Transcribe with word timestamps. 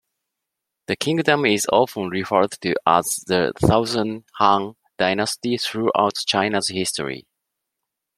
The 0.87 0.95
kingdom 0.95 1.45
is 1.45 1.67
often 1.71 2.09
referred 2.09 2.53
to 2.61 2.73
as 2.87 3.17
the 3.27 3.53
Southern 3.59 4.23
Han 4.39 4.73
Dynasty 4.97 5.57
throughout 5.57 6.15
China's 6.25 6.69
history. 6.69 7.27